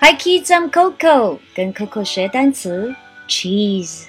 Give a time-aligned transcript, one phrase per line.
[0.00, 1.40] Hi kids, I'm Coco.
[1.56, 2.94] 跟 Coco 学单词
[3.26, 4.06] cheese.